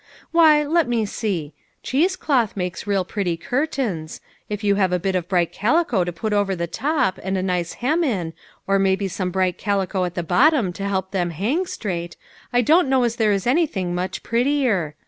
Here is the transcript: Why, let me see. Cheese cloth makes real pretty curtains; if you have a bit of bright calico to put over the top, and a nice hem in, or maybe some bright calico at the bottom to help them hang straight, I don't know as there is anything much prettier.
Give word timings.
Why, 0.31 0.63
let 0.63 0.87
me 0.87 1.05
see. 1.05 1.53
Cheese 1.83 2.15
cloth 2.15 2.57
makes 2.57 2.87
real 2.87 3.05
pretty 3.05 3.37
curtains; 3.37 4.19
if 4.49 4.63
you 4.63 4.73
have 4.73 4.91
a 4.91 4.97
bit 4.97 5.13
of 5.13 5.27
bright 5.29 5.51
calico 5.51 6.03
to 6.03 6.11
put 6.11 6.33
over 6.33 6.55
the 6.55 6.65
top, 6.65 7.19
and 7.21 7.37
a 7.37 7.43
nice 7.43 7.73
hem 7.73 8.03
in, 8.03 8.33
or 8.65 8.79
maybe 8.79 9.07
some 9.07 9.29
bright 9.29 9.59
calico 9.59 10.03
at 10.05 10.15
the 10.15 10.23
bottom 10.23 10.73
to 10.73 10.85
help 10.89 11.11
them 11.11 11.29
hang 11.29 11.67
straight, 11.67 12.17
I 12.51 12.61
don't 12.61 12.89
know 12.89 13.03
as 13.03 13.17
there 13.17 13.31
is 13.31 13.45
anything 13.45 13.93
much 13.93 14.23
prettier. 14.23 14.95